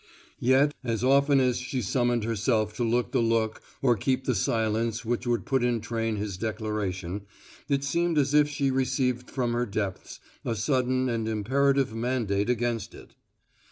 [0.39, 5.05] Yet as often as she summoned herself to look the look or keep the silence
[5.05, 7.27] which would put in train his declaration,
[7.69, 12.95] it seemed as if she received from her depths a sudden and imperative mandate against
[12.95, 13.13] it.